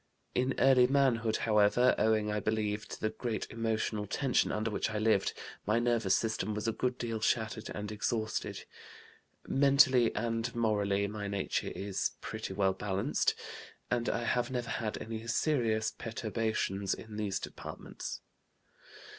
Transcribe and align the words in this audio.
In 0.33 0.55
early 0.57 0.87
manhood, 0.87 1.37
however, 1.45 1.93
owing, 1.99 2.31
I 2.31 2.39
believe, 2.39 2.87
to 2.87 2.99
the 2.99 3.11
great 3.11 3.45
emotional 3.51 4.07
tension 4.07 4.51
under 4.51 4.71
which 4.71 4.89
I 4.89 4.97
lived, 4.97 5.33
my 5.67 5.77
nervous 5.77 6.15
system 6.17 6.55
was 6.55 6.67
a 6.67 6.71
good 6.71 6.97
deal 6.97 7.19
shattered 7.19 7.69
and 7.75 7.91
exhausted. 7.91 8.65
Mentally 9.47 10.11
and 10.15 10.55
morally 10.55 11.05
my 11.07 11.27
nature 11.27 11.71
is 11.75 12.13
pretty 12.19 12.51
well 12.55 12.73
balanced, 12.73 13.35
and 13.91 14.09
I 14.09 14.23
have 14.23 14.49
never 14.49 14.71
had 14.71 14.97
any 14.99 15.27
serious 15.27 15.91
perturbations 15.91 16.95
in 16.95 17.17
these 17.17 17.37
departments. 17.39 18.21